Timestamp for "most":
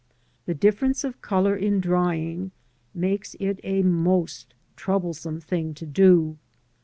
3.83-4.55